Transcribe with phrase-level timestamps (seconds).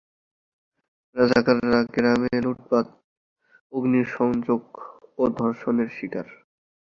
[1.15, 2.87] রাজাকাররা গ্রামে লুটপাট,
[3.73, 4.63] অগ্নিসংযোগ
[5.17, 6.27] ও ধর্ষণের শিকার।